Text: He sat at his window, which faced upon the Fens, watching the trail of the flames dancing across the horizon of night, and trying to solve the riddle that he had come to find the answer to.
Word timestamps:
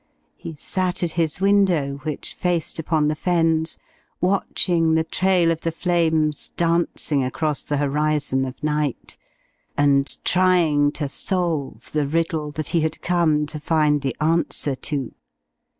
He 0.35 0.55
sat 0.55 1.03
at 1.03 1.11
his 1.11 1.39
window, 1.39 1.97
which 1.97 2.33
faced 2.33 2.79
upon 2.79 3.07
the 3.07 3.13
Fens, 3.13 3.77
watching 4.19 4.95
the 4.95 5.03
trail 5.03 5.51
of 5.51 5.61
the 5.61 5.71
flames 5.71 6.49
dancing 6.57 7.23
across 7.23 7.61
the 7.61 7.77
horizon 7.77 8.43
of 8.43 8.63
night, 8.63 9.15
and 9.77 10.09
trying 10.25 10.91
to 10.93 11.07
solve 11.07 11.91
the 11.91 12.07
riddle 12.07 12.49
that 12.53 12.69
he 12.69 12.81
had 12.81 12.99
come 13.03 13.45
to 13.45 13.59
find 13.59 14.01
the 14.01 14.15
answer 14.19 14.73
to. 14.75 15.13